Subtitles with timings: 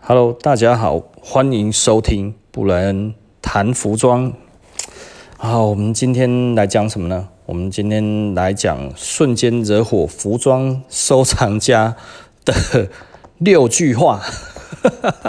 [0.00, 4.32] Hello，大家好，欢迎收听布莱恩谈服装。
[5.36, 7.28] 好，我们今天来讲什么呢？
[7.44, 11.96] 我们今天来讲瞬间惹火服装收藏家
[12.44, 12.88] 的
[13.38, 14.22] 六句话。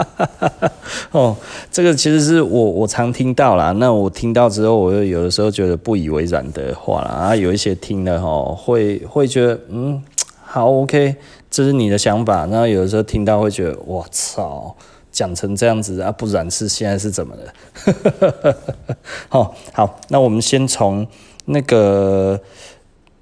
[1.12, 1.36] 哦，
[1.70, 3.72] 这个其实是我我常听到啦。
[3.72, 7.08] 那我听到之后，我又有的时候觉得不以为然的话啦。
[7.10, 10.02] 啊，有一些听了哈，会会觉得嗯，
[10.42, 11.16] 好 OK。
[11.50, 14.76] 这是你的想法，然后有的时候听到会觉得，我操，
[15.10, 18.56] 讲成这样子啊，不然是现在是怎么的？
[19.28, 21.04] 好，好，那我们先从
[21.46, 22.40] 那个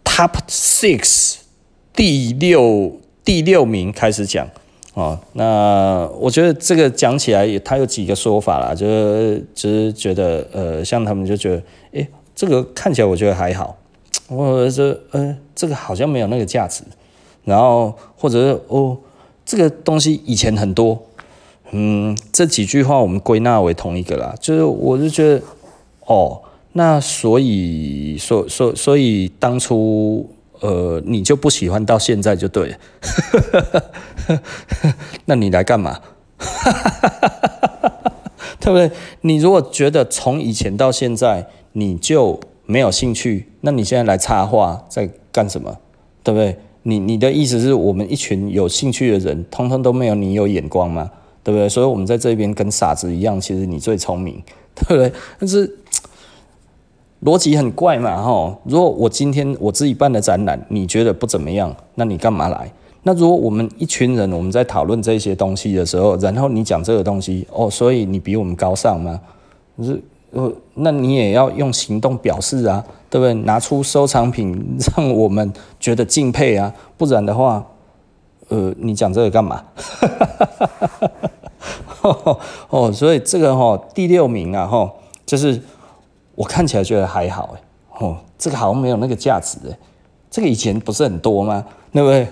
[0.04, 1.36] Top Six
[1.94, 4.46] 第六第六名开始讲
[4.92, 5.18] 哦。
[5.32, 13.78] 那我觉得这个讲起来也，它有几个说法啦，就是就是觉得，呃，像他们就觉得，诶，这个看起来我觉得还好，
[14.28, 16.82] 或者说，呃，这个好像没有那个价值。
[17.48, 18.96] 然后，或者是哦，
[19.44, 21.00] 这个东西以前很多，
[21.70, 25.42] 嗯，这几句话我们归纳为同一个啦，就是我就觉得，
[26.06, 30.28] 哦，那所以，所所所以当初，
[30.60, 32.76] 呃，你就不喜欢到现在就对了，
[35.24, 35.98] 那你来干嘛？
[38.60, 38.90] 对不对？
[39.22, 45.78] 你如果觉得从以前到现在你就没有兴趣，那你现在来插话在干什么？
[46.22, 46.58] 对不对？
[46.88, 51.10] 你你的意思是我们一群有兴趣的人，通通都没有你有眼光吗？
[51.44, 51.68] 对不对？
[51.68, 54.42] 所以我们在这边跟傻子一样，其实你最聪明，
[54.74, 55.12] 对不对？
[55.38, 55.78] 但是
[57.22, 58.58] 逻辑很怪嘛，哈！
[58.64, 62.72] 如果我今天我自己办的展览，你觉得不怎么样，那你干嘛来？
[63.02, 69.20] 那如果我们一群人我们在讨论这些东西的时候，然后你讲这个东西，哦，所以你比我们高尚吗？
[69.82, 70.02] 是。
[70.32, 73.32] 呃，那你也要用行动表示啊，对不对？
[73.44, 77.64] 拿出收藏品 让我们觉得敬佩啊，不然的话，
[78.48, 79.64] 呃，你讲这个干嘛？
[82.68, 84.92] 哦，所以这个哈第六名啊哈，
[85.24, 85.60] 就是
[86.34, 87.60] 我看起来觉得还好哎，
[87.98, 89.78] 哦，这个好像没有那个价值哎，
[90.30, 91.64] 这个以前不是很多吗？
[91.92, 92.28] 对不对？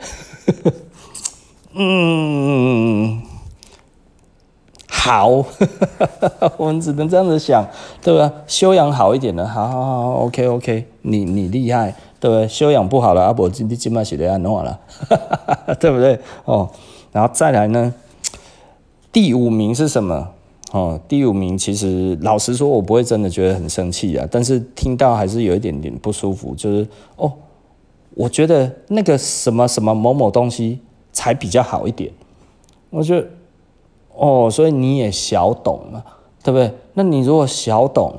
[1.75, 3.36] 嗯。
[4.99, 5.45] 好，
[6.59, 7.65] 我们只能这样子想，
[8.03, 8.33] 对吧？
[8.49, 12.49] 修养好一点的，好好好，OK OK，你你厉害，对不对？
[12.49, 14.81] 修养不好了阿伯今天今晚写的要弄完了，
[15.79, 16.19] 对不对？
[16.45, 16.69] 哦，
[17.13, 17.95] 然后再来呢，
[19.13, 20.31] 第五名是什么？
[20.73, 27.33] 哦，第五名其实老实说，我不会真的觉得很生气啊，但是听到还是有一点点不舒服，就是哦，
[28.15, 30.81] 我觉得那个什么什么某某东西
[31.13, 32.11] 才比较好一点，
[32.91, 33.29] 我觉得。
[34.17, 36.03] 哦，所以你也小懂嘛，
[36.43, 36.73] 对不对？
[36.95, 38.15] 那你如果小懂，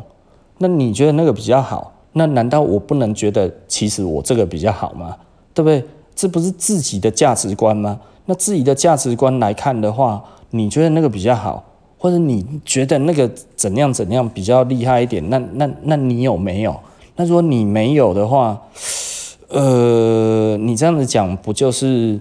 [0.60, 5.16] 那你觉得那个比较好，那难道我不能觉得其实我这个比较好吗？
[5.54, 5.84] 对不对？
[6.16, 8.00] 这不是自己的价值观吗？
[8.26, 11.64] 那自己的价值观来看的话，你觉得那个比较好，
[11.98, 15.28] 或者你觉得那个怎样怎样比较厉害一点？
[15.30, 16.76] 那那那你有没有？
[17.16, 18.60] 那如果你没有的话，
[19.50, 22.20] 呃，你这样子讲不就是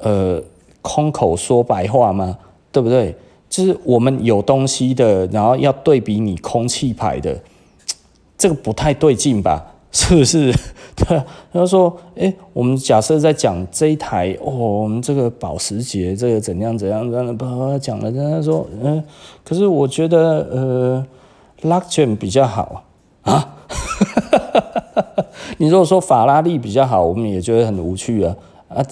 [0.00, 0.40] 呃
[0.82, 2.36] 空口说白话吗？
[2.74, 3.14] 对不对？
[3.48, 7.40] 就是我们有东西的，然后要对比你空气牌的，
[8.36, 9.64] 这个不太对劲吧？
[9.94, 10.52] 是不是？
[10.96, 11.22] 对。
[11.52, 18.10] 他说：“哎，我们假设在讲这一台哦，我们这个保时捷这个怎样怎样怎样，叭叭讲了。
[18.10, 19.00] 他说：嗯，
[19.44, 20.18] 可是我觉得
[20.50, 21.06] 呃
[21.62, 22.82] ，Luxgen 比较好
[23.22, 23.54] 啊。
[25.58, 28.34] 你如果说法拉利比较好，我们也觉得很无趣啊
[28.66, 28.82] 啊。”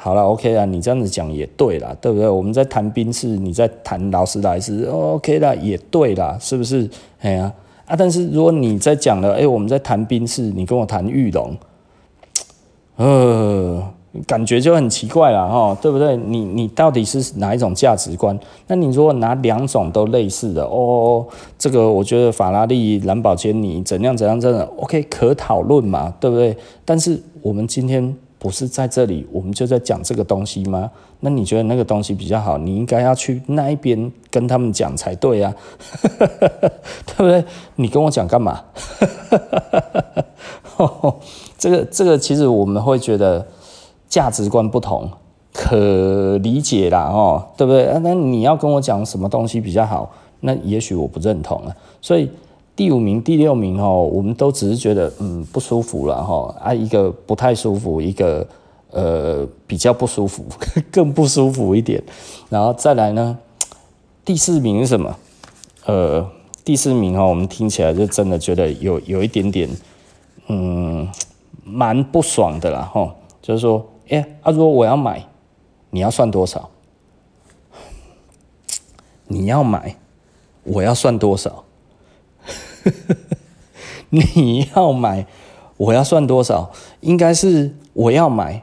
[0.00, 2.28] 好了，OK 啦，你这样子讲也对啦，对不对？
[2.28, 6.88] 我们在谈宾士，你在谈劳斯莱斯，OK 啦，也对啦，是不是？
[7.20, 7.52] 哎呀，
[7.84, 11.56] 啊，但是如果你在讲了，哎，我们在谈宾士，你跟我谈玉龙，
[12.94, 13.82] 呃，
[14.24, 16.16] 感觉就很奇怪了哈，对不对？
[16.16, 18.38] 你你到底是哪一种价值观？
[18.68, 21.26] 那你如果拿两种都类似的，哦，
[21.58, 26.56] 这个我觉得法拉利、兰博基尼怎样怎样，真的 OK 可讨论嘛，对不对？
[26.84, 28.16] 但是我们今天。
[28.38, 30.90] 不是在这里，我们就在讲这个东西吗？
[31.20, 32.56] 那你觉得那个东西比较好？
[32.56, 35.52] 你应该要去那一边跟他们讲才对啊，
[37.06, 37.44] 对不对？
[37.74, 38.62] 你跟我讲干嘛？
[41.58, 43.44] 这个这个其实我们会觉得
[44.08, 45.10] 价值观不同，
[45.52, 47.92] 可理解啦，哦，对不对？
[48.02, 50.12] 那你要跟我讲什么东西比较好？
[50.40, 52.30] 那也许我不认同啊，所以。
[52.78, 58.46] 第五名、第六名哦，我们都只是觉得嗯不舒服了哈啊，一个不太舒服，一个
[58.92, 60.44] 呃比较不舒服，
[60.88, 62.00] 更不舒服一点，
[62.48, 63.36] 然后再来呢，
[64.24, 65.18] 第四名是什么？
[65.86, 66.24] 呃，
[66.64, 69.68] 第四名哦，我们听起来就真的觉得有有一点点
[70.46, 71.08] 嗯
[71.64, 75.26] 蛮不爽的啦哈，就是说，哎啊，如果我要买，
[75.90, 76.70] 你要算多少？
[79.26, 79.96] 你要买，
[80.62, 81.64] 我要算多少？
[84.10, 85.26] 你要买，
[85.76, 86.70] 我要算多少？
[87.00, 88.62] 应该是我要买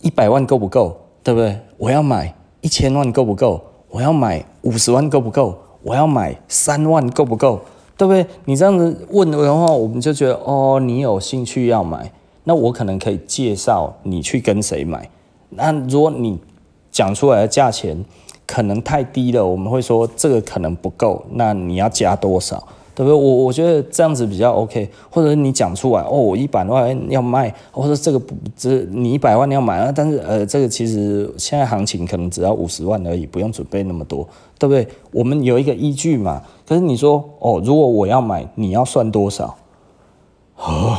[0.00, 0.98] 一百万够不够？
[1.22, 1.60] 对不对？
[1.78, 3.62] 我要买一千万够不够？
[3.90, 5.58] 我要买五十万够不够？
[5.82, 7.60] 我要买三万够不够？
[7.96, 8.26] 对不对？
[8.46, 12.10] 你这样子问的话，我们就觉得哦，你有兴趣要买，
[12.44, 15.08] 那我可能可以介绍你去跟谁买。
[15.50, 16.40] 那如果你
[16.90, 18.04] 讲出来的价钱
[18.46, 22.66] 可能太低了，我们会说这个可能不够，那你要加多少？
[22.94, 23.12] 对不对？
[23.12, 34.28] 我我觉得这样子比较 OK，或者你讲出来哦，我一百万要卖，或者这个不，这你一百万要买啊，但是呃，这个其实现在行情可能只要五十万而已，不用准备那么多，
[34.58, 34.86] 对不对？
[35.12, 36.42] 我们有一个依据嘛。
[36.66, 39.56] 可是你说哦，如果我要买，你要算多少？
[40.56, 40.96] 哦。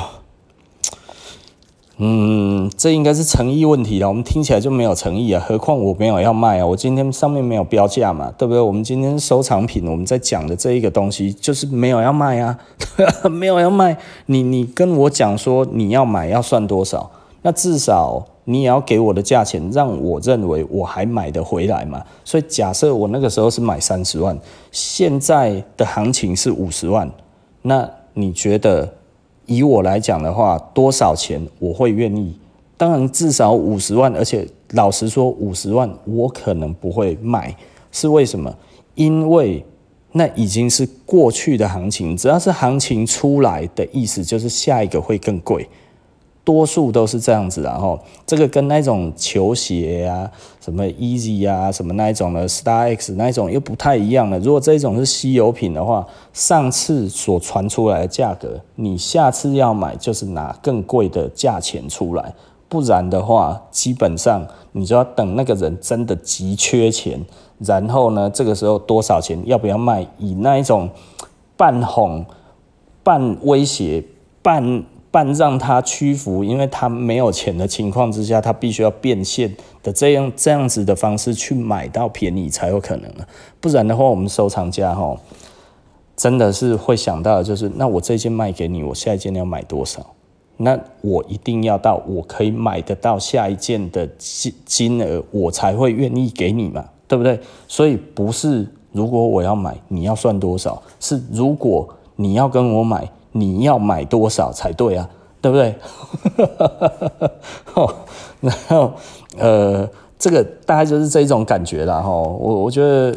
[1.98, 4.08] 嗯，这应该是诚意问题了。
[4.08, 5.44] 我们听起来就没有诚意啊。
[5.48, 8.60] 何况我没有要卖啊，我今天上面没有标价嘛，对不对？
[8.60, 12.58] 我们今天收藏品，我们在讲的这一个东西就是没有要卖啊，
[13.30, 13.96] 没有要卖。
[14.26, 17.12] 你你跟我讲说你要买要算多少，
[17.44, 22.04] 那至少你也要给我的价钱，让我认为我还买得回来嘛。
[22.26, 24.36] 所以假设我那个时候是买三十万，
[24.72, 27.12] 现在的行情是五十万，
[27.62, 28.96] 那你觉得？
[29.46, 32.38] 以我来讲的话，多少钱我会愿意？
[32.78, 37.56] 当然至少五十万，而且老实说，五十万我可能不会卖，
[37.92, 38.54] 是为什么？
[38.96, 39.64] 因为
[40.12, 45.68] 那已经是过去的行情，只要是行情出来的意思，就是下一个会更贵。
[46.46, 50.30] 多数都是这样子，然后这个跟那种球鞋啊，
[50.60, 54.38] 什么 Easy 啊，什么那一种的 Star X 那一种又不太一样了。
[54.40, 62.34] 如果这种是稀有品的话，上次所传出来的价格，你下次要买就是拿更贵的价钱出来，
[62.68, 67.26] 不然的话，基本上你就要等那个人真的急缺钱，
[67.60, 70.06] 然后呢，这个时候多少钱要不要卖？
[70.18, 70.90] 以那一种
[71.56, 72.26] 半哄、
[73.02, 74.04] 半威胁、
[74.42, 74.84] 半。
[75.14, 83.12] 半让他屈服，因为他没有钱的情况之下，他必须要变现的这样这样子的方式去买到便宜才有可能，
[83.62, 85.16] 不然的话，我们收藏家哈，
[86.18, 90.04] 真的是会想到就是，那我这件卖给你，我下一件要买多少？
[90.58, 97.40] 那我一定要到我可以买得到下一件的金金额，我才会愿意给你嘛，对不对？
[97.68, 100.82] 所以不是如果我要买，你要算多少？
[101.00, 103.08] 是如果你要跟我买。
[103.34, 105.10] 你要买多少才对啊？
[105.42, 105.76] 对不对？
[108.40, 108.94] 然后
[109.38, 109.86] 呃，
[110.18, 112.00] 这个大概就是这种感觉啦。
[112.02, 112.10] 哈。
[112.10, 113.14] 我我觉得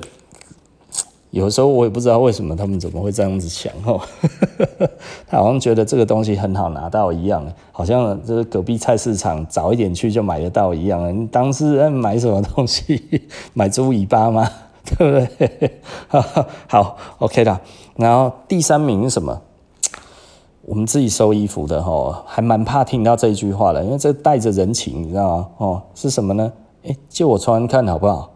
[1.30, 4.00] 有时候我也不知道为什么他们怎么会这样子想哈。
[5.28, 11.16] 他好像觉得这个东西很好拿到一样，好像就是隔壁菜市场早一点去就买得到一样。
[11.16, 13.22] 你当时在买什么东西？
[13.54, 14.50] 买猪尾巴吗？
[14.84, 15.04] 对不
[15.38, 15.80] 对？
[16.66, 17.60] 好，OK 啦。
[17.94, 19.40] 然后第三名是什么？
[20.66, 25.48] 我们自己收衣服的哈，还蛮怕听到这句话的，因为这带着人情，你知道吗？
[25.58, 26.52] 哦，是什么呢？
[26.82, 28.32] 诶，借我穿看好不好？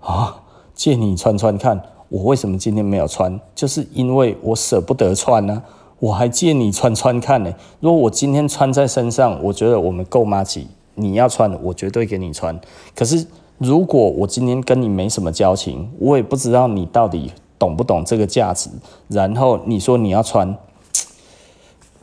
[0.00, 0.42] 啊，
[0.74, 1.80] 借你穿穿看，
[2.10, 3.40] 我为什么今天没有穿？
[3.54, 5.62] 就是因为我舍不得穿呢，
[6.00, 7.50] 我还借你穿穿看呢。
[7.80, 10.66] 如果我今天穿在身上，我觉得我们够妈起，
[10.96, 12.60] 你要穿，我绝对给你穿。
[12.94, 13.26] 可是
[13.56, 18.68] 如果我今天跟你没什么交情，我也不知道你到底懂不懂这个价值，
[19.08, 20.54] 然后你说你要穿。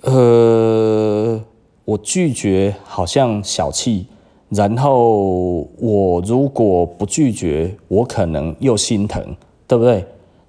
[0.01, 1.39] 呃，
[1.85, 4.07] 我拒绝好像小气，
[4.49, 9.23] 然后我如果不拒绝，我可能又心疼，
[9.67, 10.03] 对不对？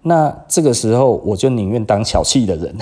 [0.04, 2.74] 那这个时候我就宁愿当小气的人，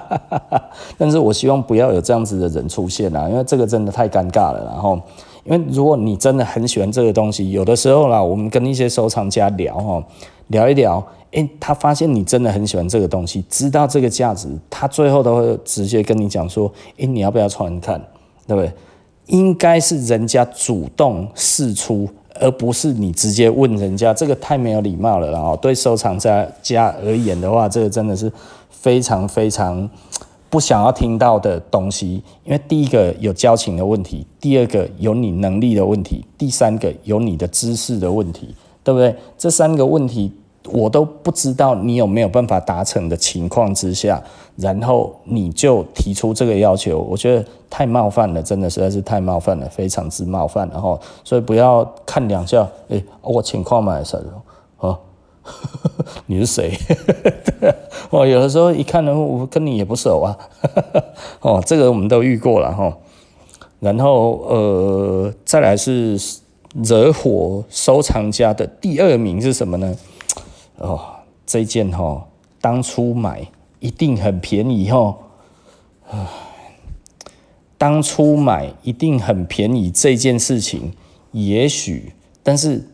[0.98, 4.62] 但是我希望不要有这样子的人出现啊，因为这个真的太尴尬了。
[4.66, 5.00] 然后，
[5.44, 10.04] 因为如果你真的很喜欢这个东西，有的时候啦，我们跟一些收藏家聊哈，
[10.48, 11.04] 聊一聊。
[11.32, 18.00] 诶，他发现你真的很喜欢这个东西，知道这个价值，他最后都会直接跟你讲说：“诶，你要不要穿看？
[18.46, 18.72] 对不对？
[19.26, 22.08] 应该是人家主动释出，
[22.40, 25.30] 而不是你直接问人家，这个太没有礼貌了。
[25.30, 28.32] 然后对收藏家家而言的话，这个真的是
[28.70, 29.86] 非常非常
[30.48, 32.22] 不想要听到的东西。
[32.44, 38.54] 因为第一个有交情的问题，第二个有你能力的问题，第三个有你的知识的问题，
[38.88, 39.14] 对不对？
[39.36, 40.32] 这三个问题。
[40.70, 44.22] 我都不知道你有没有办法达成的情况之下，
[44.56, 50.68] 然后你就提出这个要求，我觉得太冒犯了，真的实在是太冒犯了，非常之冒犯。
[50.70, 54.22] 然后，所以不要看两下，哎、欸，我情况嘛什
[54.80, 54.88] 么？
[54.88, 54.98] 啊，
[56.26, 56.72] 你是谁？
[58.10, 60.36] 哦，有的时候一看呢，我跟你也不熟啊。
[61.40, 62.94] 哦，这个我们都遇过了哈。
[63.80, 66.18] 然后，呃，再来是
[66.74, 69.96] 惹火收藏家的第二名是什么呢？
[70.78, 71.00] 哦，
[71.46, 72.24] 这件哈、哦，
[72.60, 75.16] 当初买一定很便宜哈，
[77.76, 80.92] 当初买一定很便宜这件事情，
[81.32, 82.86] 也许，但是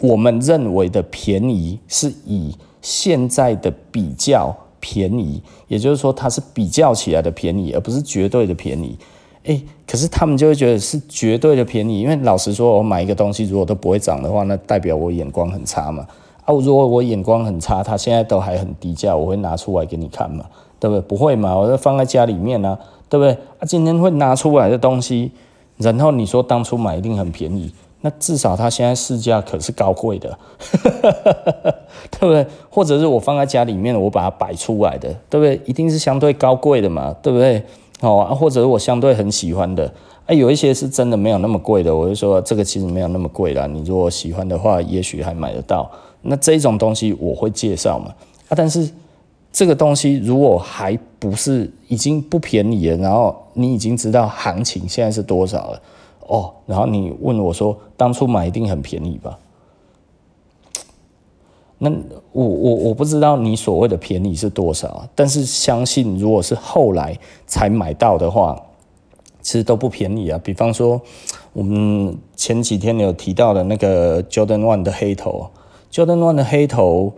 [0.00, 8.98] 我们认为的便宜是以现在的比较便宜，也就是说它是比较起来的便宜，而不是绝对的便宜。
[9.44, 16.06] 哎，可是他们就会觉得是绝对的便宜，因为老实说，我买一个东西如果都不会涨的话，那代表我眼光很差嘛。
[16.44, 20.44] 啊，如果我眼光很差，它现在都还很低价，我会拿出来给你看嘛，
[20.78, 21.00] 对不对？
[21.02, 23.32] 不会嘛，我就放在家里面啊，对不对？
[23.58, 25.32] 啊，今天会拿出来的东西，
[25.76, 30.36] 然后你说当初买一定很便宜，那至少它现在市价可是高贵的，
[32.10, 32.46] 对不对？
[32.70, 35.60] 或者是我放在家里面，我把它摆出来的，对不对？
[35.64, 37.64] 一定是相对高贵的嘛，对不对？
[38.02, 39.92] 哦，或者我相对很喜欢的，
[40.26, 43.66] 啊，有一些是真的没有那么贵的，我就说这个其实没有那么贵啦。
[43.66, 45.90] 你如果喜欢的话，也许还买得到。
[46.22, 48.12] 那这种东西我会介绍嘛，
[48.48, 48.90] 啊，但是
[49.52, 55.82] 这个东西如果还不是已经不便宜了，然后你已经知道行情现在是多少了，
[56.26, 59.38] 哦，然后你问我说，当初买一定很便宜吧？
[61.84, 61.90] 那
[62.30, 68.56] 我我我不知道你所谓的便宜是多少，但是相信如果是后来才买到的话，
[69.40, 70.40] 其实都不便宜啊。
[70.44, 71.00] 比方说，
[71.52, 75.50] 我们前几天有提到的那个 Jordan One 的黑头
[75.90, 77.14] ，Jordan One 的黑头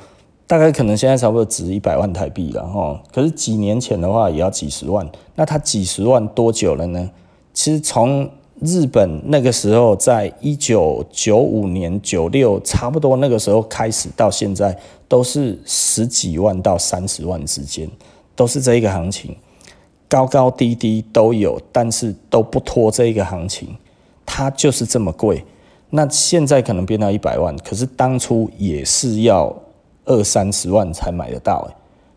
[0.47, 3.03] 大概可能现在差不多值一百万台币了哈。
[3.13, 7.11] 可是几年前的话也要几十万，那它几十万多久了呢？
[7.53, 8.31] 其实从
[8.61, 17.91] 日本那个时候，在一九九五年、九六，差不多那个时候开始到现在，都是十几万到三十万之间，
[18.37, 19.37] 都是这一个行情，
[20.09, 23.77] 高高低低都有，但是都不拖这一个行情，
[24.25, 25.45] 它就是这么贵。
[25.91, 29.55] 那现在可能变到一百万，可是当初也是要
[30.05, 31.69] 二三十万才买得到，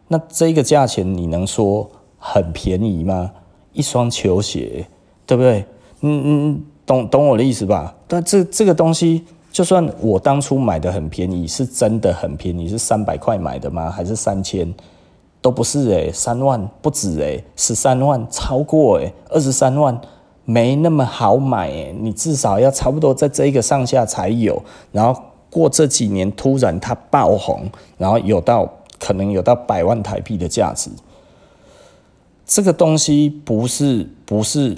[0.07, 1.89] 那这个价钱你能说
[2.19, 3.31] 很便宜吗？
[3.73, 4.87] 一双球鞋，
[5.25, 5.65] 对不对？
[6.01, 7.95] 嗯嗯，懂懂我的意思吧？
[8.07, 13.89] 但这这个东西，就算我当初买的很便宜，是真的很便宜，是三百块买的吗？
[13.89, 14.71] 还是三千？
[15.41, 19.99] 都不是诶、欸，三万不止诶、欸，十三万超过诶、欸，二十三万
[20.45, 24.61] 没那么好买诶、你至少要差不多在这一个上下才有。
[24.91, 28.67] 然后过这几年突然它爆红，然后有到
[28.99, 30.89] 可能有到百万台币的价值。
[32.45, 34.75] 这个东西不是不是。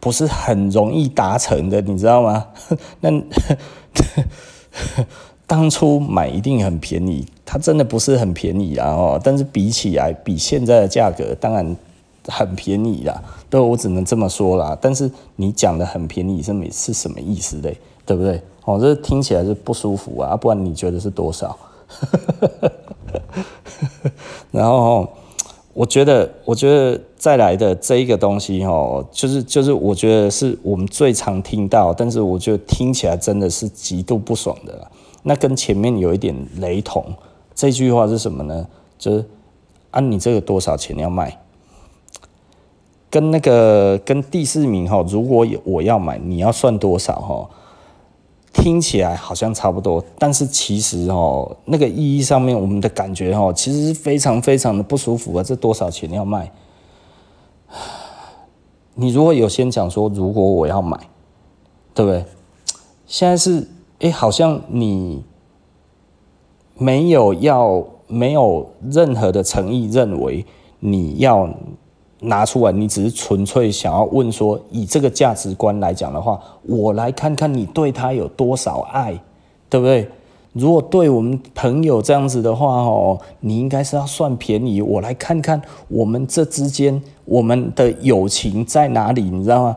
[0.00, 2.46] 不是很容易达成的，你知道吗？
[3.00, 3.10] 那
[5.46, 8.88] 当初买一定很便宜，它真的不是很便宜啊！
[8.88, 11.76] 哦，但是比起来，比现在的价格当然
[12.28, 13.22] 很便宜啦。
[13.50, 14.78] 对，我只能这么说啦。
[14.80, 17.76] 但是你讲的很便宜是没是什么意思嘞？
[18.06, 18.40] 对不对？
[18.64, 20.36] 哦，这听起来是不舒服啊！
[20.36, 21.58] 不然你觉得是多少？
[24.50, 25.08] 然后。
[25.80, 34.90] 我觉得，我觉得再来的这一个东西，哦，就是就是，我觉得是我们最常听到，但是我觉得听起来真的是极度不爽的。
[35.22, 37.02] 那跟前面有一点雷同，
[37.54, 38.66] 这句话是什么呢？
[38.98, 39.24] 就是
[39.92, 41.34] 按、啊、你这个多少钱要卖？
[43.08, 47.48] 跟那个跟第四名哈，如果我要买，你要算多少哈？
[48.52, 55.42] 听起来好像差不多，但是其实哦，那个意义上面，我们的感觉哦，其实是非常非常的不舒服啊。
[55.42, 56.52] 这多少钱要卖？
[58.94, 60.98] 你如果有先讲说，如果我要买，
[61.94, 62.24] 对不对？
[63.06, 63.68] 现在是
[64.00, 65.24] 哎，好像你
[66.76, 70.44] 没有要，没有任何的诚意，认为
[70.80, 71.48] 你要。
[72.20, 79.18] 拿出来，你只是纯粹想要问说，以这个价值观来讲的话，我来看看你对他有多少爱，
[79.68, 80.08] 对不对？
[80.52, 84.82] 如果对我们朋友这样子的话，哦，你应该是要算便宜。
[84.82, 89.76] 我来看看我们这之间我们的友情在哪里，你知道吗？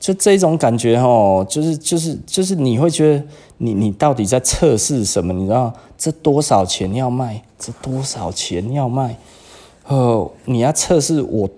[0.00, 3.24] 就这种感觉，哦，就是就是就是你会觉得
[3.58, 5.32] 你你到底在测试什么？
[5.32, 7.42] 你知道这多少钱要卖？
[7.58, 9.16] 这多少钱要卖？
[9.86, 11.48] 哦，你要测试我。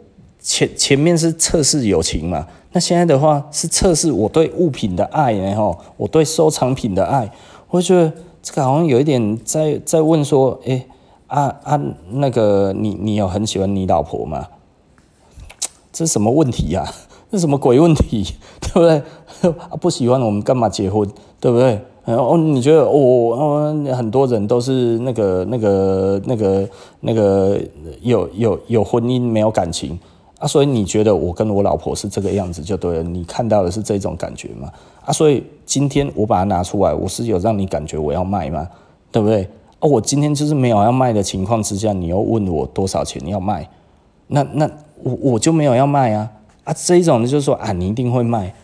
[0.48, 7.30] 前前面是测试友情嘛，那现在的话是测试我对物品的爱，然后我对收藏品的爱，
[7.68, 8.10] 我觉得
[8.42, 10.86] 这个好像有一点在在问说，哎、欸，
[11.26, 11.78] 啊啊
[12.12, 14.46] 那个你你有很喜欢你老婆吗？
[15.92, 16.88] 这是什么问题呀、啊？
[17.30, 18.24] 这什么鬼问题？
[18.62, 19.02] 对不对？
[19.78, 21.06] 不喜欢我们干嘛结婚？
[21.38, 21.78] 对不对？
[22.06, 22.96] 哦，你觉得哦
[23.36, 26.66] 哦，很多人都是那个那个那个
[27.00, 27.60] 那个
[28.00, 29.98] 有有有婚姻没有感情。
[30.38, 34.70] 啊，所以你觉得我跟我老婆是这个样子就对了，你看到的是这种感觉吗？
[35.04, 38.68] 啊，所以今天我把它拿出来，我是有让你感觉我要卖吗？
[39.10, 39.42] 对不对？
[39.80, 43.68] 啊，我今天就是没有要卖的情况之下，你又问我多少钱要卖，
[44.28, 44.70] 那那
[45.02, 46.30] 我我就没有要卖啊
[46.64, 48.54] 啊，这一种就是说啊，你一定会卖。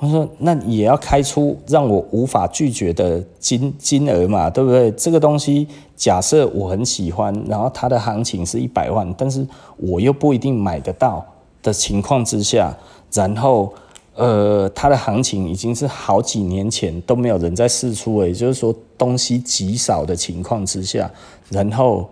[0.00, 4.90] 我说那也要开出让我无法拒绝的金金额嘛，对不对？
[4.92, 9.46] 这个东西假设我很喜欢，然后它的行情是一百万，但是
[9.76, 11.24] 我又不一定买得到
[11.62, 12.76] 的情况之下，
[13.12, 13.72] 然后
[14.16, 21.08] 呃，它的行情已经是好几年前都没有人在试出了，也就是说东西极少的情况之下，
[21.48, 22.06] 然后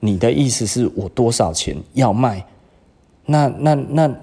[0.00, 2.44] 你的意思是我多少钱要卖？
[3.26, 4.14] 那那那。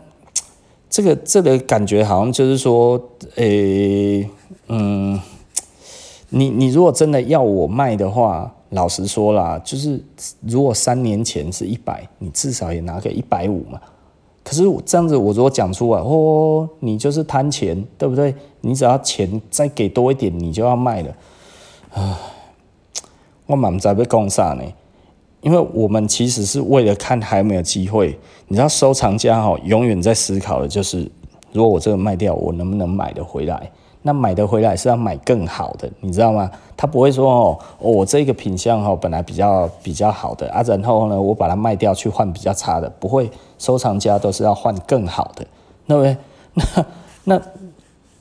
[0.95, 2.97] 这个这个感觉好像就是说，
[3.35, 4.29] 诶、
[4.69, 5.19] 嗯，
[6.29, 10.01] 你你如果真的要我卖的话，老实说啦，就是
[10.47, 13.77] 如果三年前是一百，你至少也拿个一百五嘛。
[14.41, 18.33] 可是我这样子，我如果讲出来，哦，你就是贪钱，对不对？
[18.61, 21.13] 你只要钱再给多一点，你就要卖了。
[21.93, 22.17] 啊，
[23.47, 24.63] 我蛮在被攻杀呢。
[25.41, 31.09] 因为我们其实是为了看还有没有机会，你知道收藏家哈，永远在思考的就是，
[31.51, 33.71] 如果我这个卖掉，我能不能买得回来？
[34.03, 36.51] 那买得回来是要买更好的，你知道吗？
[36.77, 45.47] 他不会说哦，我这个品相哈本来比较比较好的啊，然后呢，我把它卖掉去换比较差的，不会，收藏家都是要换更好的，
[45.87, 46.17] 对不对？
[46.53, 46.85] 那
[47.23, 47.41] 那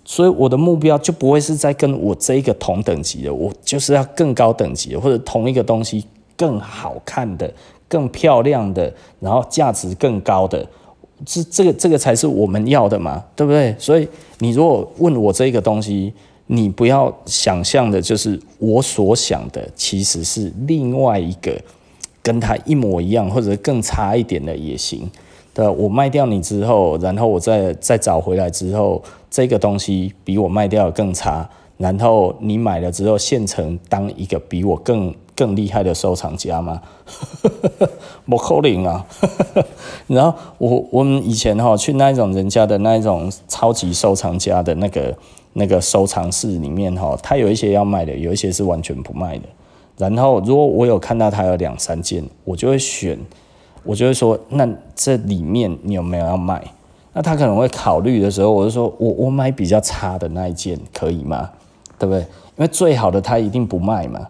[0.06, 6.06] 所以我的目标就不会是在跟我这个同等级的，我就是要更高等级的，或者同一个东西。
[6.36, 7.48] 更好看的、
[7.88, 10.66] 更漂亮的，然后价值更高的，
[11.24, 13.74] 这这个这个才是我们要的嘛，对不对？
[13.78, 16.12] 所以你如果问我这个东西，
[16.46, 21.52] 你不要想象的就是我所想的，其实是另外一个
[22.22, 25.08] 跟它一模一样或者更差一点的也行。
[25.52, 29.00] 对，我卖掉你之后，然后我再再找回来之后，
[29.30, 35.14] 这个东西比我卖掉的更差，然后你买了之后现成当一个比我更。
[35.36, 36.80] 更厉害的收藏家吗？
[38.26, 39.04] 不可能啊！
[40.06, 45.16] 然后我我们以前哈去那一种人家的那一种超级收藏家的那个
[45.54, 49.44] 那个收藏室里面哈，他有一些要卖的，有一些是完全不卖的。
[49.96, 53.18] 然后如果我有看到他有两三件，我就会选，
[53.84, 56.62] 我就会说，那这里面你有没有要卖？
[57.12, 61.50] 那他可能会考虑的时候，我就说我我买比较差的那一件可以吗？
[61.98, 62.20] 对不对？
[62.20, 64.26] 因为最好的他一定不卖嘛。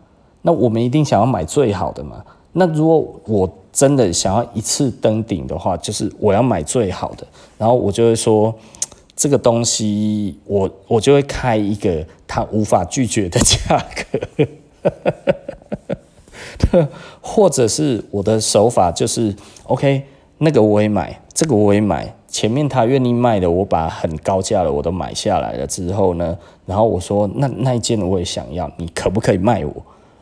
[0.46, 2.22] 那我们一定想要买最好的嘛？
[2.52, 7.26] 那如果我真的想要一次登顶的话，就是我要买最好的，
[7.56, 8.54] 然后我就会说，
[9.16, 13.84] 这个东西我我就会开一个他无法拒绝的价
[16.70, 16.86] 格，
[17.22, 20.02] 或者是我的手法就是 OK，
[20.38, 29.72] 那个我也买，这个我也买，前面他愿意卖的，我把很高价的我都买下来了之后呢，然后我说那那一件我也想要，你可不可以卖我？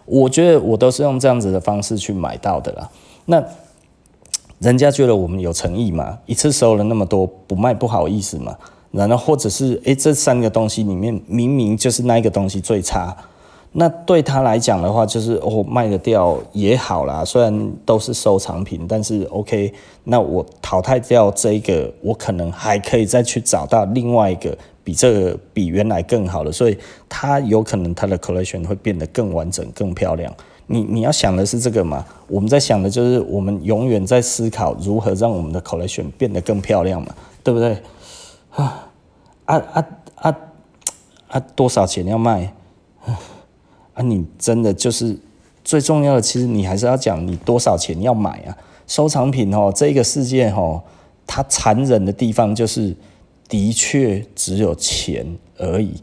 [0.05, 2.91] 我觉得我都是用这样子的方式去买到的啦。
[3.27, 3.43] 那
[4.59, 6.19] 人家觉得我们有诚意嘛？
[6.27, 8.57] 一次收了那么多，不卖不好意思嘛？
[8.91, 13.17] 然后或者是诶，这三个东西里面明明就是那一个东西最差，
[13.73, 17.25] 那对他来讲的话，就是哦卖得掉也好啦。
[17.25, 19.73] 虽然都是收藏品，但是 OK，
[20.05, 24.57] 那我淘汰掉这一个，我可能还可以再去找到另外一个。
[24.85, 26.77] 比这个比原来更好了，所以
[27.09, 30.35] 它有可能它的 collection 会变得更完整、更漂亮。
[30.67, 32.05] 你你要想的是这个嘛？
[32.27, 37.15] 我们在想的就是我们永远在思考如何让我们的 collection 变得更漂亮嘛，
[37.45, 37.77] 对不对？
[38.51, 38.89] 啊
[39.45, 40.39] 啊啊啊
[41.29, 41.41] 啊！
[41.55, 42.53] 多少钱要卖？
[43.95, 45.17] 啊，你真的就是
[45.63, 48.57] 最重要的，其实你还是要讲你多少钱要买啊。
[48.87, 50.83] 收藏品哦，这个世界哦，
[51.27, 52.97] 它残忍的地方就是。
[53.49, 55.27] 的确只有钱
[55.59, 55.95] 而已，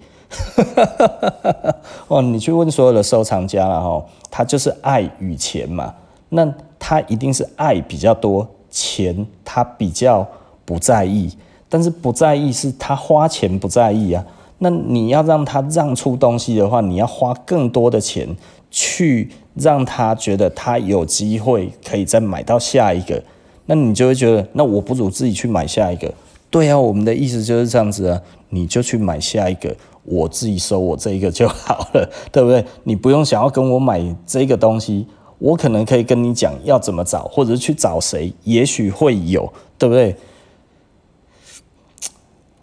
[2.07, 5.93] 哦，你去问所有的收藏家了哈，他就是爱与钱嘛，
[6.29, 10.27] 那他一定是爱比较多，钱他比较
[10.63, 11.35] 不在意，
[11.67, 14.23] 但是不在意是他花钱不在意啊，
[14.59, 18.27] 那你要让他让出东西的话，你要花更多的钱
[18.69, 23.23] 去让他觉得他有机会可以再买到下一个，
[23.65, 26.13] 那你就会觉得，那我不如自己去买下一个。
[26.49, 32.65] 对啊，我们的意思就是这样子啊，你就去买下一个，我自己收我这一个就好了， 对不对？
[32.83, 35.05] 你不用想要跟我买这个东西，
[35.37, 40.15] 我可能可以跟你讲要怎么找，或者是去找谁，也许会有，对不对？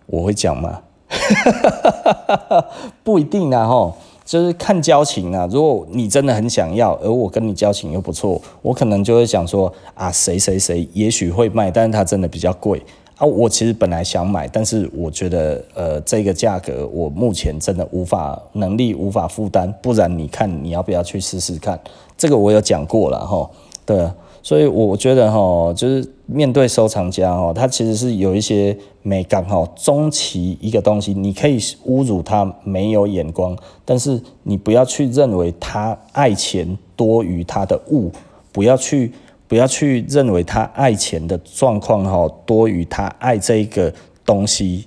[0.07, 0.83] 我会讲吗？
[3.05, 3.95] 不一定啊，吼。
[4.25, 5.47] 就是看交情啊。
[5.49, 12.83] 如果你真的很想要，而我跟你交情又不错，我可能就会想说啊，谁谁谁也许会卖，但是他真的比较贵
[13.17, 13.27] 啊。
[13.27, 21.79] 我其实本来想买，但是我觉得呃这个价格我目前真的无法能力无法负担，不然你看你要不要去试试看？
[22.17, 23.51] 这个我有讲过了哈，
[23.85, 24.09] 对。
[24.43, 29.69] 所以我觉得哈，就是面对收藏家哈，他其实是有一些美感哈。
[29.75, 38.13] 中期一个东西，你可以侮辱他没有眼光，但是你不要去认为他爱钱多于他的物，
[38.53, 39.13] 不要去
[39.49, 43.93] 不要去认为他爱钱的状况哈多于他爱这个
[44.25, 44.87] 东西，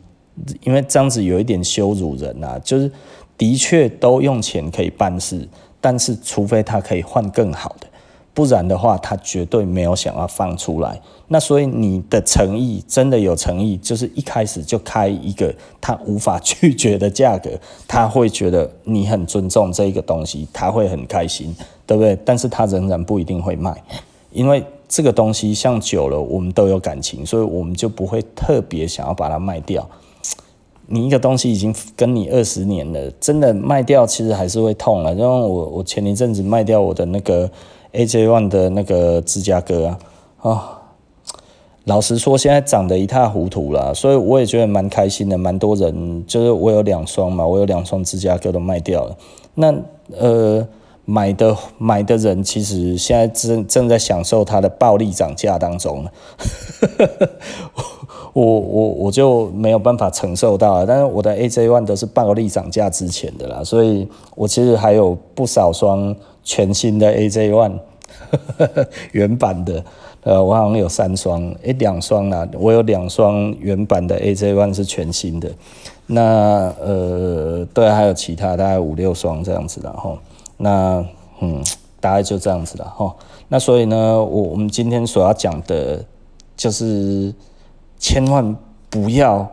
[0.63, 2.59] 因为这样子有一点羞辱人呐。
[2.63, 2.91] 就是
[3.37, 5.47] 的确都用钱可以办事，
[5.79, 7.87] 但是除非他可以换更好的。
[8.31, 11.01] 不然的话，他绝对没有想要放出来。
[11.27, 17.49] 那所以你的诚意真的有诚意，就是一开始就开一个他无法拒绝的价格，
[17.85, 21.53] 他会觉得你很尊重这个东西，他会很开心，
[21.85, 22.17] 对不对？
[22.23, 23.75] 但是他仍然不一定会卖，
[24.31, 29.87] 因为这个东西像久了，我们都有感情，所以我们就不会特别想要把它卖掉。
[30.87, 35.11] 你一个东西已经跟你二十年了，真的卖掉其实还是会痛啊。
[35.11, 37.49] 因为我我前一阵子卖掉我的那个。
[37.91, 39.99] AJ One 的那个芝加哥啊，
[40.41, 40.61] 哦，
[41.85, 49.17] 老实说，现在涨得一塌糊涂了，所以我也觉得蛮开心的，蛮多人就是我有两双嘛，我有两双芝加哥都卖掉了。
[49.55, 49.75] 那
[50.15, 50.67] 呃，
[51.09, 56.05] 买的买的人其实现在正正在享受它的暴力涨价当中，
[58.33, 60.85] 我我我就没有办法承受到了。
[60.85, 66.15] 但是我的 AJ One 都是暴力涨价之前的啦，所以我其实还有不少双。
[66.41, 67.73] 全新的 AJ One，
[69.11, 69.83] 原版的，
[70.23, 75.51] 呃，我好像有三双，诶，两双啦，我有两双原版的 AJ One 是全新的，
[76.07, 80.17] 那呃，对，还有其他大概五六双这样子的哈，
[80.59, 81.03] 那
[81.41, 81.63] 嗯，
[81.99, 83.15] 大概就这样子了哈，
[83.47, 86.05] 那所以呢，我我们今天所要讲的，
[86.55, 87.33] 就是
[87.97, 88.55] 千万
[88.89, 89.49] 不要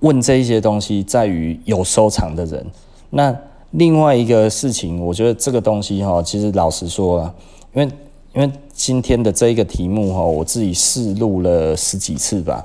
[0.00, 2.66] 问这一些东西，在于有收藏的人，
[3.10, 3.36] 那。
[3.72, 7.34] 另外一个事情，我觉得这个东西哈，其实老实说啊，
[7.74, 7.92] 因为
[8.32, 12.64] 因为今天的这一个题目哈，我自己试录了十几次吧。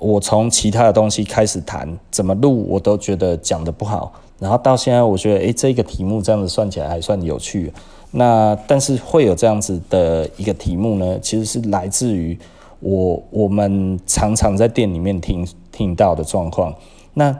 [0.00, 4.12] 我从其他的东西开始谈，怎么录我都觉得讲得不好。
[4.40, 7.72] 然后到现在，我觉得诶，这个题目这样子算起来还算有趣。
[8.12, 12.36] 那但是会有这样子的一个题目呢，其实是来自于
[12.80, 16.74] 我我们常常在店里面听听到的状况。
[17.14, 17.38] 那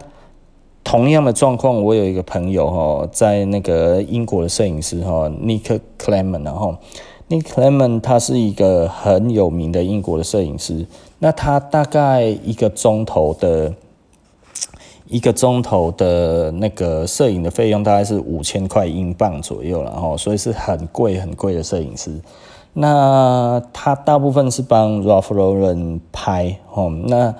[0.84, 6.76] 同样的状况，我有一个朋友哈，在那个英国的摄影师哈，Nick Clement，然后
[7.28, 10.86] Nick Clement 他是一个很有名的英国的摄影师。
[11.18, 13.74] 那他大概一个钟头的，
[15.10, 22.18] 一个钟头的那个摄影的费用大概是五千块英镑左右了哈，所以是很贵很贵的摄影师。
[22.72, 27.34] 那他大部分是帮 Ralph Lauren 拍哦，那。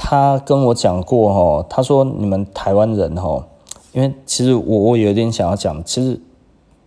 [0.00, 3.44] 他跟我讲过哈，他说你们台湾人哈，
[3.90, 6.20] 因为其实我我有点想要讲，其实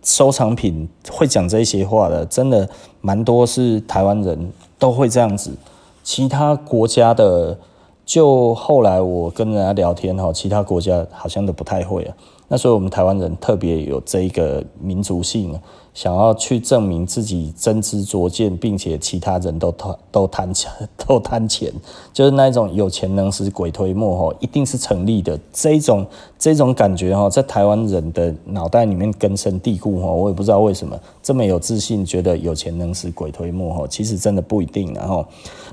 [0.02, 2.66] 收藏品会讲这些话的，真的
[3.02, 5.50] 蛮多是台湾人都会这样子，
[6.02, 7.58] 其他国家的
[8.12, 12.14] 就后来我跟人家聊天哈，其他国家好像都不太会啊。
[12.46, 15.58] 那所以我们台湾人特别有这一个民族性。
[15.94, 20.72] 想要去证明自己真知灼见，并且其他人都贪都贪钱，
[21.06, 21.70] 都贪钱，
[22.14, 25.38] 就是那一种有钱能使鬼推磨吼，一定是成立的。
[25.52, 26.06] 这种
[26.38, 34.94] 这种感觉哈，在台湾人的脑袋里面根深蒂固哈，我也不知道为什么这么有自信，觉得有钱能使鬼推磨吼，其实真的不一定。
[34.94, 35.26] 然后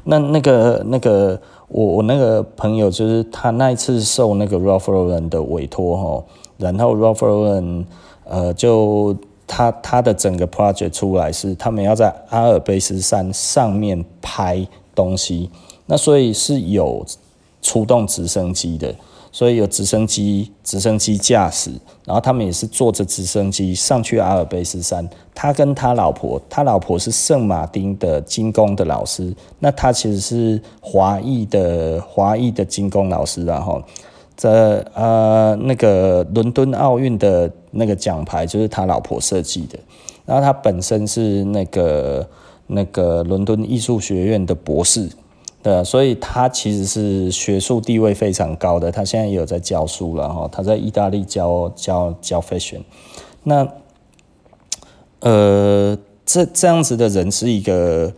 [0.04, 6.24] 那那个那个我我那个朋友就是他那一次受那个 Ralph Lauren 的委托哈，
[6.58, 7.86] 然后 Ralph Lauren
[8.26, 9.16] 呃就。
[9.52, 15.50] 他他的整个 project 出来是他们要在阿尔卑斯山上面拍东西，
[15.88, 17.04] 那所以是有
[17.60, 18.94] 出动直升机的，
[19.32, 21.72] 所以有直升机直升机驾驶，
[22.06, 25.08] 然后他们也是坐着直升机上去阿尔卑斯山。
[25.34, 33.82] 他跟他老婆，他老婆是圣马丁的金工的老师，那他其实是华裔的华裔的金工老师，然后。
[34.42, 34.50] 这
[34.94, 39.78] 呃那个伦敦奥运的那个奖牌就是他老婆设计的，
[40.26, 42.26] 然后他本身是那个
[42.68, 45.10] 那个伦敦艺术学院的博士，
[45.62, 48.92] 对，所以他其实是学术地位非常高的。
[48.92, 52.82] 他现在也有在教书了哈，他在意大利教教教 fashion。
[53.44, 53.68] 那
[55.20, 58.14] 呃这这样子的人是一个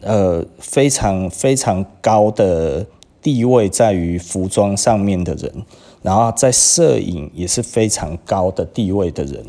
[0.00, 2.86] 呃非常非常高的。
[3.22, 5.52] 地位在于服装上面的人，
[6.00, 9.44] 然后在摄影也是非常高的地位的人。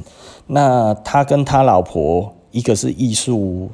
[0.47, 3.69] 那他跟他老婆，一个是艺术，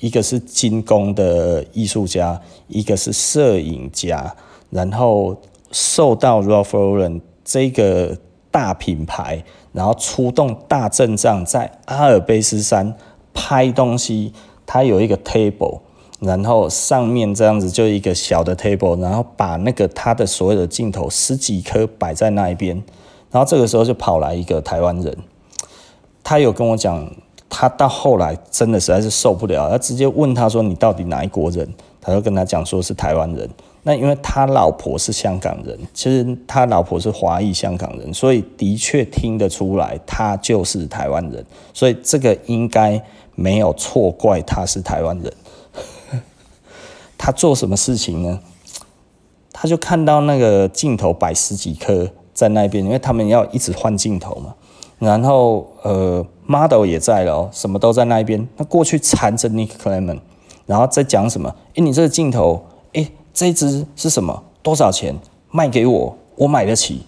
[0.00, 4.34] 一个是金工的艺术家，一个是摄影家，
[4.70, 5.36] 然后
[5.72, 8.16] 受到 Ralph Lauren 这个
[8.50, 12.96] 大品牌，然后出动大阵仗在阿尔卑斯山
[13.32, 14.32] 拍东西。
[14.68, 15.78] 他有一个 table，
[16.18, 22.82] 然后上面这样子就一个小的 table，然后把那个他的所有的镜头十几颗摆在那一边，
[23.30, 25.16] 然后这个时候就跑来一个台湾人。
[26.24, 27.08] 他有跟我讲，
[27.48, 31.68] 他到后来真的实在是受不了，他直接问他说：“你到底哪一国人？”
[32.00, 33.48] 他就跟他讲说是台湾人。
[33.82, 41.44] 那因为他老婆是香港人，其实他老婆是华裔香港人，所以的确听得出来他就是台湾人。
[41.72, 43.00] 所以这个应该
[43.34, 45.32] 没有错怪他是台湾人。
[47.16, 48.40] 他做什么事情呢？
[49.52, 54.54] 他就看到那个镜头摆十几颗在那边，因为他们要一直换镜头嘛。
[54.98, 58.46] 然后，呃，model 也在了哦，什么都在那一边。
[58.56, 60.20] 他过去缠着 Nick Clement，
[60.66, 61.54] 然后再讲什么？
[61.74, 64.42] 诶，你这个镜头，诶，这一支是什么？
[64.62, 65.14] 多少钱？
[65.50, 67.02] 卖给我，我买得起。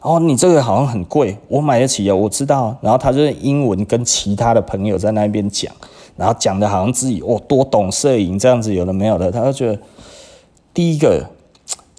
[0.00, 2.76] 哦，你这个好像很贵，我买得起啊，我知道。
[2.82, 5.74] 然后他就是英文跟其他的朋友在那边讲，
[6.16, 9.32] 然后讲的好像自己哦多懂摄影这样子，有的没有的。
[9.32, 9.78] 他就觉得，
[10.74, 11.26] 第一个，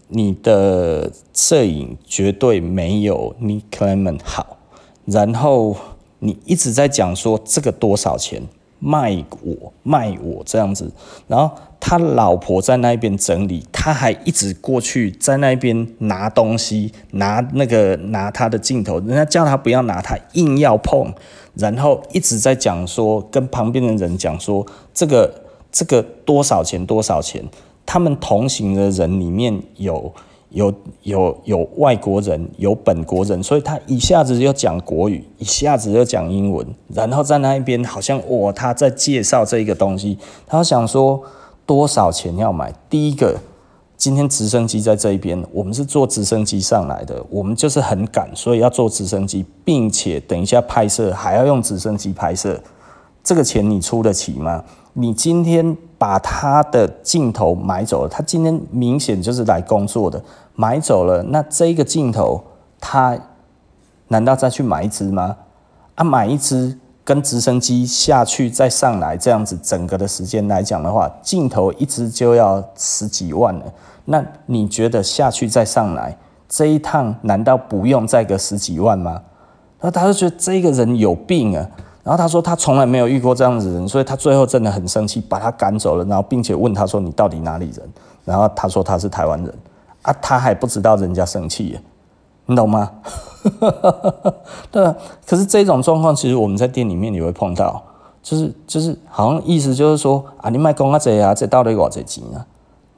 [0.08, 4.58] 你的摄影绝对没有 Nick Clement 好。
[5.06, 5.76] 然后
[6.20, 8.42] 你一直在讲说这个多少钱
[8.80, 10.92] 卖我卖我这样子，
[11.28, 21.14] 然后他老婆在那边整理，他还一直过去在那边拿东西，拿那个拿他的镜头，人家叫他不要拿，他硬要碰，
[21.56, 27.44] 然后一直在讲说跟旁边的人讲说这个这个多少钱多少钱，
[27.86, 30.14] 他们同行的人里面有。
[30.56, 41.22] 有有有外国人，有本国人，所以他一下子就讲国语，一下子就讲英文，然后在那一边好像哇，他在介绍这一个东西，他想说
[41.66, 42.74] 多少钱要买？
[42.90, 43.38] 第一个，
[43.98, 52.58] 今天直升机在这一边，我们是坐直升机上来的，我们就是很赶，所以要坐直升机，并且等一下拍摄还要用直升机拍摄，
[53.22, 54.64] 这个钱你出得起吗？
[54.94, 60.24] 你今天把他的镜头买走了，他今天明显就是来工作的。
[60.56, 62.44] 买走了，那这个镜头，
[62.80, 63.18] 他
[64.08, 65.38] 难道再去买一支吗？
[65.96, 73.66] 啊，买一支跟直升机下去再上来这样子，整个的时间来讲的话，镜头一支就要十几万了。
[74.06, 79.22] 那你觉得下去再上来这一趟，难道不用再个十几万吗？
[79.80, 81.68] 然后他就觉得这个人有病啊。
[82.04, 86.06] 然后他说他从来没有遇过这样子的人，所以他最后真的很生气，把他赶走了。
[86.06, 87.90] 然后并且问他说：“你到底哪里人？”
[88.24, 89.52] 然后他说他是台湾人。
[90.06, 91.80] 啊，他还不知道人家生气，
[92.46, 92.92] 你懂吗？
[94.72, 94.84] 对，
[95.26, 97.84] 可是这种状况其实我们在店里面也会碰到，
[98.22, 102.46] 就是就是好像意思就是说啊，你卖公啊这啊，这到底多少钱啊？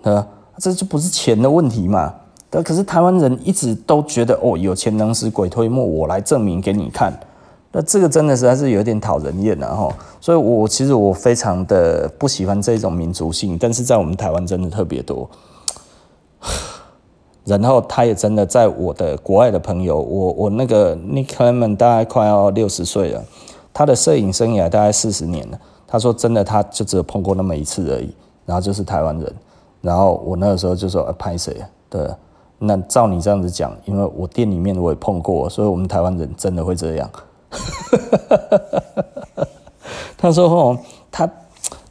[0.04, 0.28] 对吧？
[0.58, 2.13] 这就不是钱的问题嘛。
[2.50, 7.13] 对，可是台湾人一直都觉得哦，有钱能使鬼推磨，我来证明给你看。
[7.72, 9.89] 那这个真的实在是有点讨人厌了哈。
[10.22, 15.30] 所以我其实我非常的不喜欢这种民族性，但是在我们台湾真的特别多。
[17.48, 23.24] 然后他也真的在我的国外的朋友，我我那个 Nick Clement 大概快要六十岁了，
[23.74, 25.58] 他的摄影生涯大概四十年了。
[25.88, 28.14] 他说真的，他就只有碰过那么一次而已。
[28.46, 29.34] 然后就是台湾人。
[29.80, 31.56] 然后我那个时候就说：“，拍谁？”
[31.90, 32.06] 对，
[32.60, 37.10] 那照你这样子讲，因为我店里面我也碰过，所以我们台湾人真的会这样。
[40.18, 40.78] 他说：“哦，
[41.10, 41.32] 他。”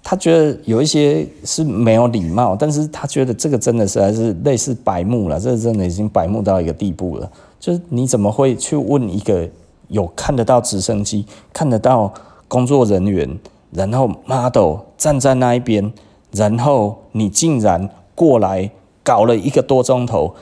[0.09, 7.29] 他觉得有一些是没有礼貌，但是他觉得这个真的是还是类似白目了，这真的已经白目到一个地步了。
[7.59, 9.49] 就是你怎么会去问一个
[9.89, 12.15] 有看得到直升机、看得到
[12.47, 13.37] 工作人员，
[13.73, 15.93] 然后 model 站在那一边，
[16.31, 18.71] 然后你竟然过来
[19.03, 20.33] 搞了一个多钟头？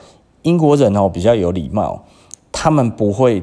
[0.43, 2.03] 英国人哦比较有礼貌，
[2.51, 3.41] 他们不会。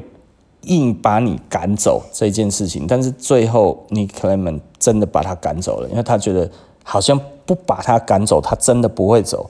[0.63, 6.49] 硬把你赶走这件事情，但是最后你可能真的把他赶走了，因为他觉得
[6.83, 9.49] 好像不把他赶走，他真的不会走。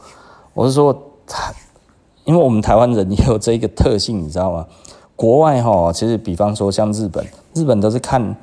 [0.53, 0.91] 我是说
[1.27, 1.53] 他，
[2.25, 4.65] 因为我们台湾人也有这个特性，你知道吗？
[5.15, 8.35] 国外哈，其实比方说像日本，日本都是看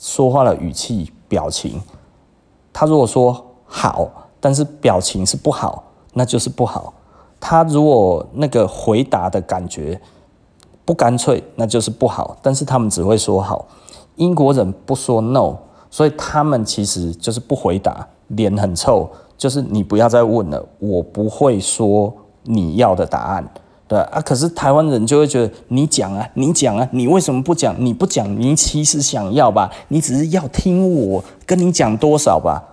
[0.00, 1.80] 说话的语气、表情。
[2.72, 6.94] 他如果说好，但是表情是不好，那就是不好。
[7.40, 10.00] 他如果那个回答的感觉。
[10.86, 12.38] 不干脆，那就是不好。
[12.40, 13.66] 但是他们只会说好。
[14.14, 15.56] 英国人不说 no，
[15.90, 22.10] 所以他们其实就是不回答，脸很臭，就是你不要再问了，我不会说
[22.44, 23.46] 你要的答案。
[23.88, 27.76] 对啊，可是台湾人就会觉得你讲啊，你讲啊，你为什么不讲？
[27.78, 29.70] 你不讲，你其实想要吧？
[29.88, 32.64] 你只是要听我跟你讲多少吧？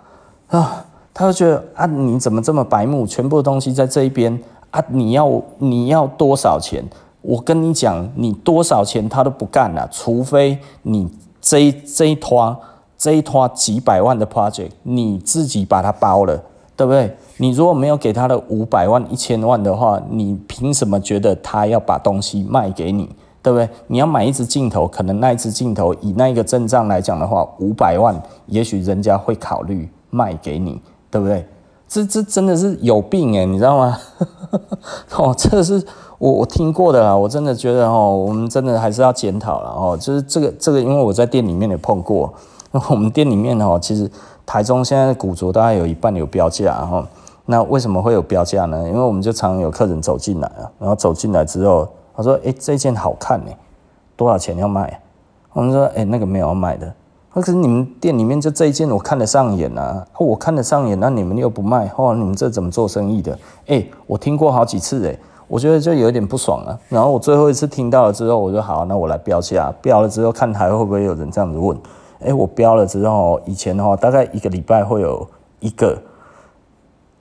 [0.47, 3.05] 啊，他就觉得啊，你怎么这么白目？
[3.05, 4.39] 全部的东西在这一边
[4.71, 6.83] 啊，你要你要多少钱？
[7.23, 11.09] 我跟你讲，你多少钱他都不干了，除非你
[11.41, 12.55] 这一这一拖
[12.97, 16.43] 这一拖几百万的 project，你自己把它包了，
[16.75, 17.17] 对不对？
[17.37, 23.09] 你如果没有给他的五百万、一千万的话，你凭什么觉得他要把东西卖给你？
[23.41, 23.67] 对不对？
[23.87, 31.45] 你要买一只镜头，可能那一只镜头以那一个阵仗来讲的话，五百万，也许人家会考虑卖给你，对不对？
[31.85, 33.99] 这这真的是有病诶，你知道吗？
[35.17, 35.85] 哦，这是
[36.23, 39.97] 我我听过的啦，我真的觉得哦，我们真的还是要检讨了哦。
[39.99, 42.33] 就是这个这个，因为我在店里面也碰过，
[42.89, 44.09] 我们店里面哦，其实
[44.45, 47.05] 台中现在的古着大概有一半有标价哈。
[47.47, 48.87] 那为什么会有标价呢？
[48.87, 53.51] 因为我们就常有客人走进来啊，然后走进来之后，他说：“哎、这件好看呢，
[54.15, 55.01] 多少钱要卖？”
[55.51, 56.89] 我们说：“哎、那个没有要卖的。”
[57.35, 63.37] 可是你们店里面就这一件我看得上眼啊，我看得上眼，那你们又不卖，哦，你们这怎么做生意的？
[63.67, 66.79] 哎、我听过好几次哎，我觉得就有点不爽了。
[66.89, 71.77] 然后我最后一次听到了之后，我说好，那我来标价，标了之后看还会不会有人这样子问？
[72.19, 75.27] 哎、欸，我标了之后，以前的话大概一个礼拜会有
[75.59, 75.97] 一个。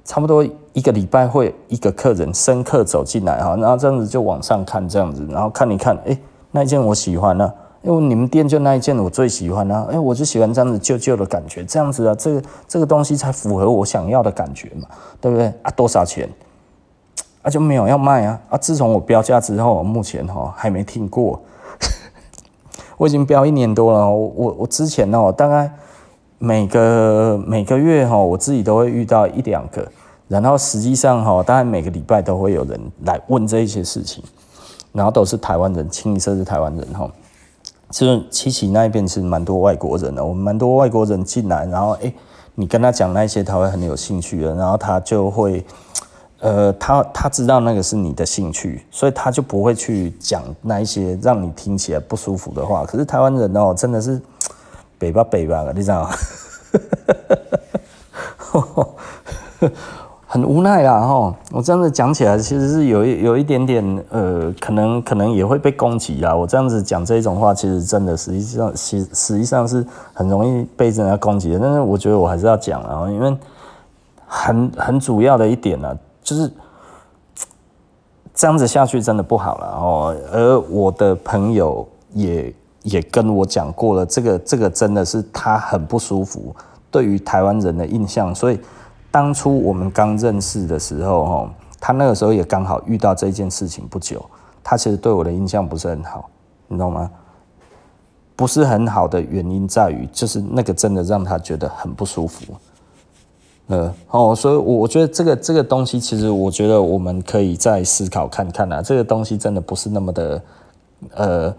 [0.05, 6.19] 差不多一个礼拜会一个客人深刻走进来哈，然后这样子就往上看这样子，然后看一看，哎，
[6.51, 14.89] 那一件我喜欢啊，因为你们店就那一件我最喜欢啊，哎，我就喜欢这样子旧旧的感觉，这样子啊，这个这个东西才符合我想要的感觉嘛，
[15.21, 15.71] 对不对啊？
[15.77, 16.29] 多少钱？
[17.42, 18.59] 啊就没有要卖啊啊！
[18.59, 21.40] 自从我标价之后，目前哈还没听过，
[22.96, 25.70] 我已经标一年多了，我我我之前呢大概。
[26.44, 29.87] 每个每个月哈，我自己都会遇到一两个，
[30.26, 34.24] 然后实际上哈，大概每个礼拜都会有人来问这一些事情，
[34.90, 37.09] 然后都是台湾人，清一色是台湾人哈。
[37.90, 42.12] 就是七期那一边是蛮多外国人的，我们蛮多外国人进来，然后诶，
[42.57, 45.64] 你跟他讲那些，他会很有兴趣的，然后他就会，
[46.42, 52.85] 呃，他他知道那个是你的兴趣，所以他就不会去讲那一些让你听起来不舒服的话。
[52.85, 54.20] 可是台湾人哦，真的是。
[54.98, 56.11] 北吧北吧，你知道吗？
[60.28, 61.35] 很无奈啦哈！
[61.50, 66.33] 我这样子讲起来，其实是有一有一点点呃，可能可能也会被攻击啦。
[66.33, 71.59] 我这样子讲这种话，其实真的实际上实实际上是很容易被人家攻击的。
[71.59, 73.37] 但是我觉得我还是要讲啊，因为
[74.24, 76.53] 很很主要的一点呢，就是
[78.35, 80.17] 这样子下去真的不好了哦。
[80.33, 82.55] 而我的朋友也。
[82.85, 86.53] 也跟我讲过了，这个这个真的是他很不舒服，
[86.91, 88.35] 对于台湾人的印象。
[88.35, 88.59] 所以
[89.09, 94.21] 当初我们刚认识的时候，哈，他那个时候也刚好遇到这件事情不久，
[94.65, 96.29] 他其实对我的印象不是很好，
[96.67, 97.09] 你懂吗？
[98.35, 102.53] 不是很好的原因在于，就是那个真的让他觉得很不舒服。
[103.68, 110.42] 呃，哦，所以我我觉得这个这个东西，其实我觉得我们可以再思考看看啊，这个东西真的不是那么的，
[111.14, 111.55] 呃。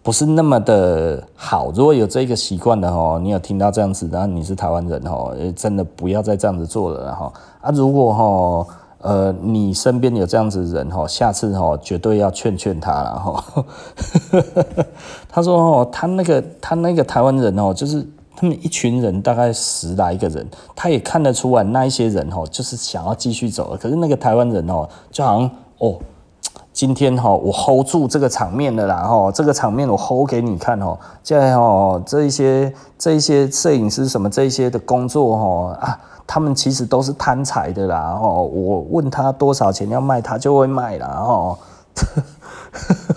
[0.00, 1.70] 不是那么的好。
[1.74, 7.30] 如果有这个习惯的哦，你有听到这样子，然后你是台湾人哦，真的不要再这样子做了哈。
[7.60, 13.64] 啊，如果哈，呃，你身边有这样子的人哈，下次哈绝对要劝劝他了哈。
[15.28, 18.06] 他说哦，他那个他那个台湾人哦，就是
[18.40, 20.46] 他们一群人大概十来个人，
[20.76, 23.76] 他也看得出来那一些人哦，就是想要继续走了。
[23.76, 25.98] 可是那个台湾人哦，就好像哦。
[26.70, 30.96] 今天哈，我 hold 住这个场面了啦哈，这个场面我 hold 给你看哦。
[31.24, 38.44] 现在哦，这一些这一些摄影师什么这一些的工作哦啊，他们其实都是贪财的啦哦。
[38.44, 41.58] 我问他多少钱要卖，他就会卖啦哦。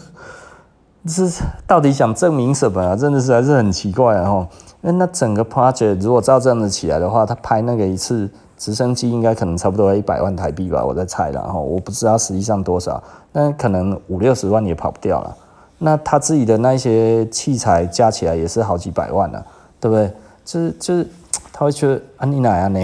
[1.05, 1.29] 这
[1.67, 2.95] 到底想证明什么啊？
[2.95, 4.47] 真的是还是很奇怪啊
[4.81, 8.29] 那那整个 project 如果照这样子起来的话，他拍那个一次。
[8.61, 15.35] 直升机应该可能差不多要一百万台币吧，我在猜了哈，我不知道实际上多少，但可能五六十万也跑不掉了。
[15.79, 19.43] 那他自己的那些器材加起来也是好几百万了，
[19.79, 20.13] 对不对？
[20.45, 21.07] 就是就是
[21.51, 22.79] 他会觉得啊，你哪样呢？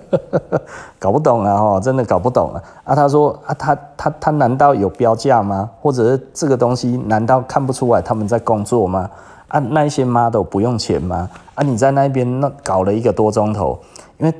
[1.00, 2.62] 搞不懂啊哈，真的搞不懂啊。
[2.84, 5.70] 啊，他说啊，他他他难道有标价吗？
[5.80, 9.08] 或者是这个东西难道看不出来他们在工作吗？
[9.52, 11.30] 啊，那一些 model 不用钱吗？
[11.54, 13.78] 啊，你在那边那搞了一个多钟头，
[14.18, 14.34] 因为。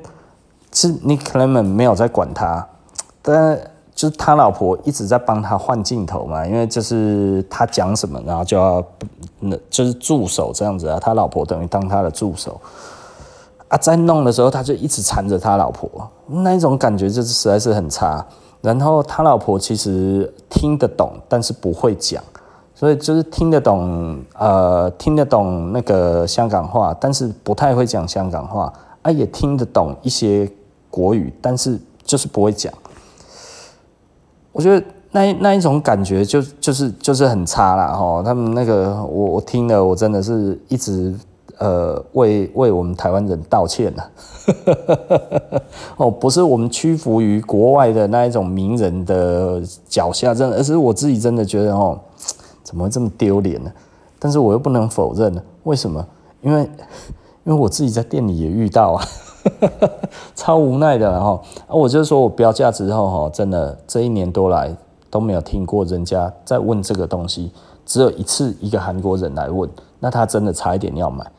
[0.75, 2.67] 是 Nick Clement 没有在管他，
[3.21, 3.61] 但
[3.95, 8.83] 就是他老婆一直在帮他换镜头嘛，因为就是他讲什么，然后就要
[9.41, 12.59] 那就是助手这样子啊，他老婆等于当他的助手
[13.69, 15.91] 啊，在弄的时候他就一直缠着他老婆，
[16.27, 18.27] 那一种感觉就是实在是很差。
[18.63, 22.25] 然后他老婆其实听得懂，但是不会讲，
[22.83, 28.73] 所以就是听得懂，呃，听得懂那个香港话，但是不太会讲香港话，
[29.03, 30.51] 啊，也听得懂一些
[30.91, 32.75] 国语，但是就是不会讲。
[34.51, 37.93] 我觉得那那一种感觉就就是就是很差啦。
[37.93, 41.15] 哈，他们那个我我听了，我真的是一直。
[41.59, 44.11] 呃，为为我们台湾人道歉了，
[45.97, 51.97] 哦，不是我们屈服于国外的那一种名人的脚下，真的，而是我自己真的觉得哦，
[52.73, 53.71] 怎么会这么丢脸呢？
[54.19, 55.31] 但是我又不能否认，
[55.65, 56.03] 为什么？
[56.41, 56.63] 因为
[57.45, 59.05] 因为我自己在店里也遇到啊，
[60.35, 61.39] 超无奈的哈。
[61.69, 64.75] 我就说我标价之后哈，真的这一年多来
[65.11, 67.53] 都没有听过人家在问这个东西，
[67.85, 69.69] 只有一次一个韩国人来问，
[70.01, 71.31] 那他真的差一点要买。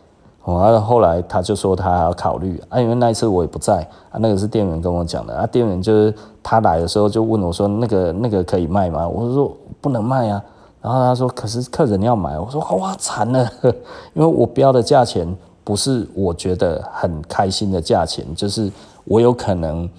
[0.42, 3.78] 后来他就说他要考虑啊，因为那一次我也不在
[4.12, 6.14] 啊，那个是店员跟我讲的啊，店员就是
[6.44, 9.08] 他来的时候就问我说那个那个可以卖吗？
[9.08, 10.44] 我说不能卖啊，
[10.84, 13.50] 然后他说可是客人要买，我说哇惨了，
[14.14, 15.28] 因为我标的价钱
[15.64, 18.70] 不是我觉得很开心的价钱，就是
[19.06, 19.90] 我有可能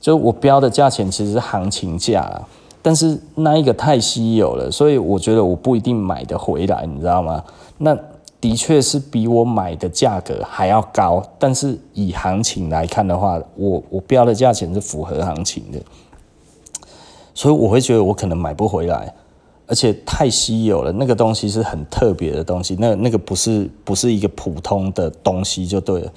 [0.00, 2.48] 就我标的价钱其实是行情价啊，
[2.82, 7.44] 但是那一个太稀有了，所以我觉得我不一定买得回来，你知道吗？
[7.78, 7.96] 那。
[8.40, 15.80] 的确是比我买的价格还要高，但是以行情来看的话，我我标的价钱是符合行情的，
[17.32, 19.14] 所以我会觉得我可能买不回来，
[19.66, 26.12] 而且太稀有了，那个东西是很特别的东西，那那个不是不是一个普通的东西就对了。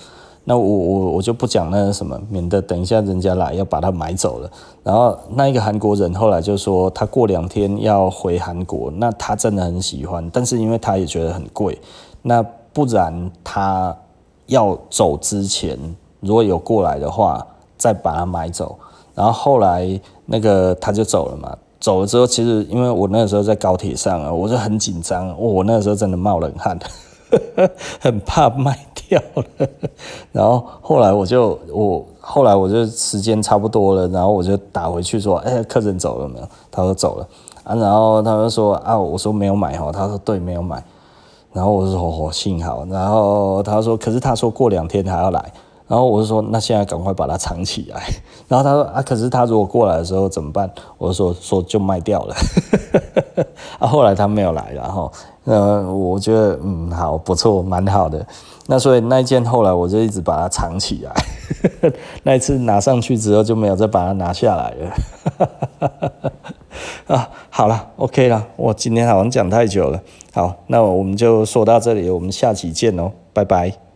[0.50, 4.50] 那我我我就不讲那个什么，免得等一下人家来要把它买走了。
[4.82, 11.78] 然后那一个韩国人后来就说他过两天要回韩国，那他真的很喜欢，但是因为他也觉得很贵。
[12.22, 12.42] 那
[12.72, 13.94] 不然他
[14.46, 15.78] 要走之前，
[16.22, 17.46] 如果有过来的话，
[17.78, 18.78] 再把它买走。
[19.14, 26.78] 然后后来那个他就走了嘛，走了之后，其实因为我那个时候在高铁上啊，我就很紧张，我那个时候真的冒冷汗，
[28.00, 29.68] 很怕卖掉了。
[30.32, 36.48] 然后后来我就我后来我就时间差不多了，然后我就打回去说，哎，客人走了没有？
[36.72, 37.28] 他说走了
[37.64, 40.84] 啊，然后他就说啊，我说没有买哦，他说对，没有买。
[41.54, 42.86] 然后我说哦，幸好。
[42.86, 45.54] 然后他说，可是他说过两天还要来。
[45.88, 48.04] 然后我就说，那现在赶快把它藏起来。
[48.48, 50.70] 然后他说啊，可是他如果过来的时候怎么办？
[50.98, 52.36] 我就说说就卖掉了。
[53.80, 55.12] 啊，后来他没有来，然后
[55.46, 58.26] 呃，我觉得嗯，好不错，蛮好的。
[58.68, 61.14] 那所以那一件后来我就一直把它藏起来。
[62.24, 64.92] 那一次拿上去之后就没有再把它拿下来了。
[67.08, 70.02] 啊，好了，OK 了，我今天好像讲太久了。
[70.34, 73.87] 好，那我们就说到这里，我们下期见哦，拜拜。